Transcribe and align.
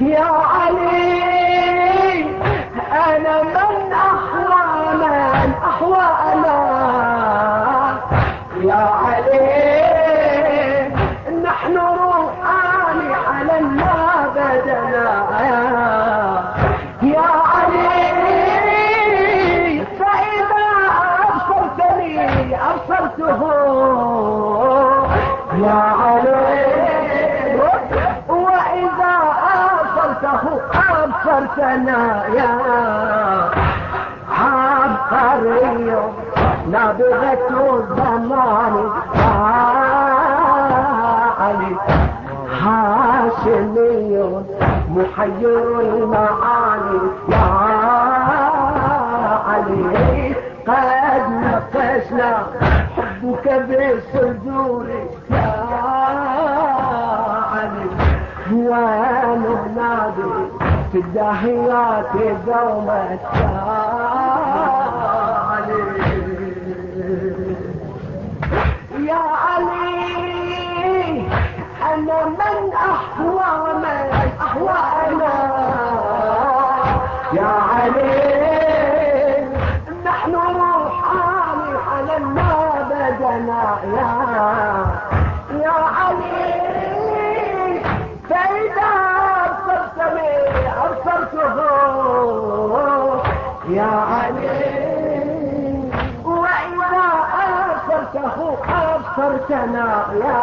يا 0.00 0.24
علي 0.24 1.24
أنا 2.92 3.42
من 3.42 3.92
احوى 3.92 4.94
من 4.94 5.54
احوى 5.64 6.04
أنا 6.32 6.58
يا 8.62 8.90
علي 9.04 9.54
نحن 11.42 11.76
أبصرته 30.34 31.04
أبصرتنا 31.04 32.26
يا 32.26 32.50
عبقري 34.30 35.96
نابغة 36.70 37.48
الزمان 37.78 38.90
علي 41.40 41.76
هاشمي 42.62 44.12
محير 44.90 45.80
المعاني. 45.80 47.00
يا 47.28 47.46
علي 49.48 50.34
قد 50.66 51.26
نقشنا 51.30 52.32
حبك 52.96 53.46
بالصدور 53.68 54.86
يا 55.30 55.52
علي 57.52 57.88
في 60.94 61.00
الداهيات 61.00 62.06
دوما 62.46 63.18
يا 68.98 69.22
علي 69.44 70.14
أنا 71.94 72.24
من 72.24 72.72
احوى 72.74 73.74
من 73.74 74.10
احوى 74.40 75.03
يا 93.74 93.92
علي. 94.12 94.48
وإذا 96.24 97.06
أبصرته 97.44 98.56
أبصرتنا 98.68 99.86
يا 100.24 100.40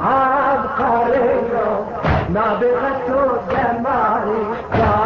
عبقري 0.00 1.40
نابغة 2.28 3.06
الجمال 3.08 4.28
يا 4.74 4.96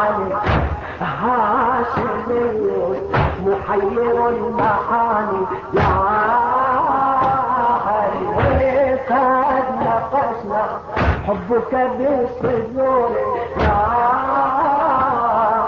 علي. 0.00 0.32
هاشمي 1.00 2.44
محير 3.46 4.28
المعاني. 4.28 5.42
يا 5.74 5.82
علي 5.82 6.53
حبك 11.26 11.72
بالصدور 11.98 13.10
يا 13.60 13.78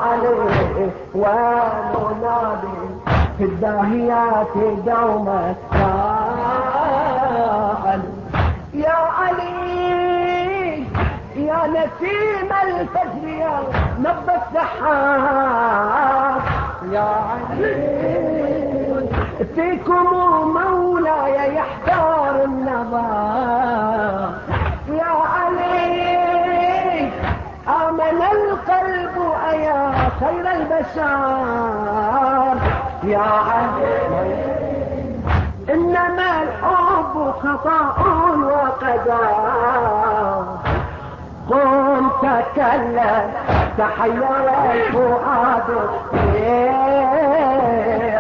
علي 0.05 0.91
وننادي 1.15 2.79
في 3.39 3.45
الداهيات 3.45 4.55
دوما 4.87 5.55
يا 5.73 5.87
علي. 7.87 8.03
يا 8.75 8.97
علي 9.19 10.85
يا 11.37 11.61
نسيم 11.67 12.51
الفجر 12.63 13.29
يا 13.29 13.55
نبض 13.99 14.29
السحاب. 14.29 16.41
يا 16.93 17.09
علي 17.29 17.77
فيكم 19.55 20.07
مولاي 20.55 21.55
يحتار 21.55 22.35
النظر 22.45 23.36
القلب 28.37 29.17
أيا 29.51 29.81
خير 30.21 30.47
البشر. 30.57 31.07
يا 33.05 33.29
علي 33.49 34.35
إنما 35.75 36.29
الحب 36.43 37.15
خطأ 37.43 37.85
وقدر. 38.51 39.25
قم 41.51 42.11
تكلم 42.23 43.27
تحير 43.79 44.31
الفؤاد. 44.73 45.69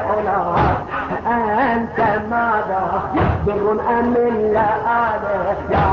علا 0.06 0.40
أنت 1.26 1.98
ماذا؟ 2.30 2.84
بر 3.46 3.66
أم 3.98 4.14
اللآل 4.16 5.24
يا 5.70 5.88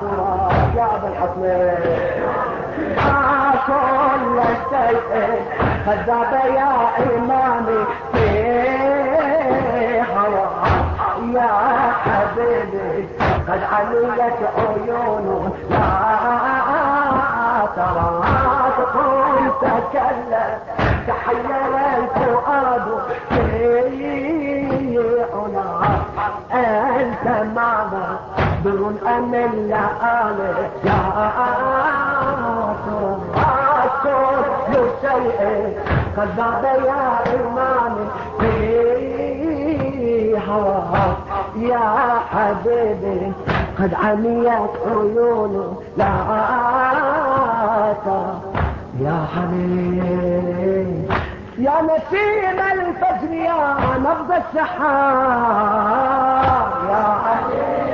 ترى 0.00 0.32
يا 0.76 0.86
أبا 0.96 1.08
الحسنين. 1.08 2.19
كل 3.66 4.40
شيء 4.70 5.42
كذاب 5.86 6.32
يا 6.54 6.72
إمامي 7.16 7.84
في 8.12 8.28
هواك 10.16 10.50
يا 11.34 11.52
حبيبي 12.04 13.08
قد 13.48 13.60
عليت 13.72 14.40
عيونه 14.58 15.52
لا 15.70 15.86
ترى 17.76 18.22
قم 18.94 19.50
تكلم 19.60 20.58
تحير 21.06 21.72
الفؤاد 21.98 22.86
في 23.28 24.98
علاك 25.34 26.00
أنت 26.54 27.26
معنا 27.56 28.18
بر 28.64 28.92
أم 29.16 29.34
اللآل 29.34 30.38
يا 30.84 31.00
كل 34.02 34.74
شيء 35.02 35.78
قد 36.16 36.28
يا 36.64 37.02
إيماني 37.32 38.06
في 38.40 38.50
هواك 40.48 41.16
يا 41.56 41.86
حبيبي 42.32 43.32
قد 43.78 43.94
عميت 43.94 44.70
عيونه 44.86 45.68
لا 45.96 46.12
يا 49.00 49.18
حبيبي 49.34 51.08
يا 51.58 51.76
نسيم 51.82 52.58
الفجر 52.72 53.32
يا 53.34 53.76
نبض 53.98 54.30
السحاب. 54.32 55.60
يا 56.90 57.04
علي 57.26 57.89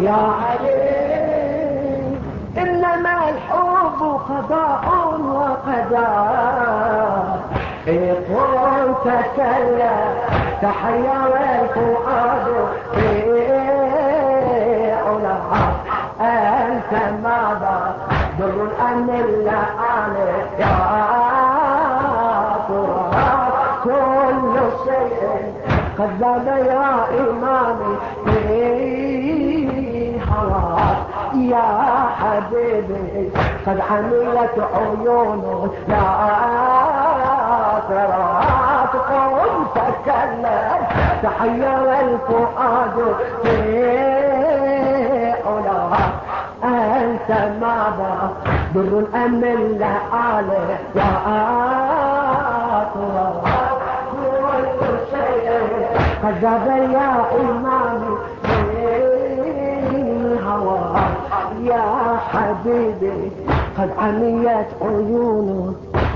يا 0.00 0.12
علي 0.12 1.00
إنما 2.58 3.28
الحب 3.28 4.00
قضاء 4.28 4.84
وقدر 5.20 6.20
قل 7.86 8.94
تكلم 9.04 10.14
تحير 10.62 11.36
الفؤاد 11.60 12.46
في 12.94 13.08
علاها 14.92 15.72
أنت 16.20 16.92
ماذا؟ 17.22 17.94
در 18.38 18.68
أم 18.92 19.10
اللآل 19.10 20.16
يا 20.58 20.76
ترى 22.68 23.10
كل 23.84 24.54
شيء 24.84 25.54
قد 25.98 26.10
زاد 26.20 26.46
يا 26.66 27.06
إمامي 27.20 27.96
يا 31.34 32.08
حبيبي 32.20 33.30
قد 33.66 33.80
عملت 33.90 34.68
عيونه 34.74 35.70
لا 35.88 36.00
ترى 37.88 38.42
تقوم 38.92 39.66
تكلم 39.74 40.80
تحير 41.22 42.00
الفؤاد 42.00 43.14
في 43.42 43.72
علاها 45.46 46.10
ماذا؟ 47.60 48.30
در 48.74 49.04
أم 49.14 49.44
عليه 50.12 50.78
يا 50.94 51.10
قد 56.22 56.42
يا 56.92 57.10
إمامي 57.40 58.19
يا 61.64 62.16
حبيبي 62.16 63.30
قد 63.78 63.90
عميت 63.98 64.66
عيونه. 64.82 65.74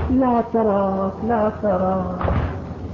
لا 0.09 0.43
تراك 0.53 1.13
لا 1.27 1.51
تراك. 1.61 2.34